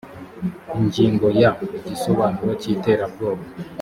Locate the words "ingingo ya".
0.79-1.51